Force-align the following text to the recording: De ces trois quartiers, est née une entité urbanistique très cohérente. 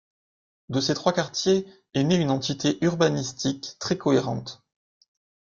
De 0.69 0.81
ces 0.81 0.95
trois 0.95 1.13
quartiers, 1.13 1.67
est 1.93 2.03
née 2.03 2.15
une 2.19 2.31
entité 2.31 2.79
urbanistique 2.83 3.75
très 3.77 3.99
cohérente. 3.99 4.63